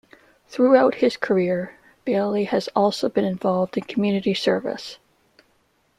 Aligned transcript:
Throughout 0.47 0.95
his 0.95 1.15
career 1.15 1.75
Bailey 2.05 2.45
has 2.45 2.67
also 2.75 3.07
been 3.07 3.23
involved 3.23 3.77
in 3.77 3.83
community 3.83 4.33
service. 4.33 4.97